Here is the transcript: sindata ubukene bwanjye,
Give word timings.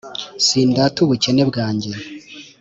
sindata 0.45 0.97
ubukene 1.05 1.41
bwanjye, 1.49 1.91